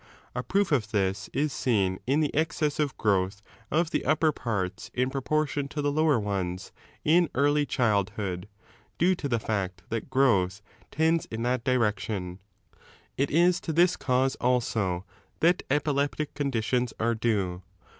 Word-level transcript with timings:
A 0.33 0.41
proof 0.41 0.71
of 0.71 0.89
this 0.89 1.29
is 1.31 1.53
seen 1.53 1.99
in 2.07 2.21
the 2.21 2.35
excessive 2.35 2.97
growth 2.97 3.43
of 3.69 3.91
the 3.91 4.03
upper 4.03 4.31
parts 4.31 4.89
in 4.95 5.11
propor 5.11 5.47
tion 5.47 5.67
to 5.67 5.79
the 5.83 5.91
lower 5.91 6.19
ones 6.19 6.71
in 7.05 7.29
early 7.35 7.67
childhood, 7.67 8.47
due 8.97 9.13
to 9.13 9.29
the 9.29 9.37
tact 9.37 9.83
that 9.89 10.09
growth 10.09 10.63
tends 10.89 11.27
in 11.27 11.43
that 11.43 11.63
direction. 11.63 12.39
It 13.15 13.29
la 13.31 13.51
to 13.51 13.71
this 13.71 13.93
c&nae 14.03 14.29
also 14.41 15.05
that 15.39 15.61
epileptic 15.69 16.33
conditions 16.33 16.95
are 16.99 17.13
due. 17.13 17.61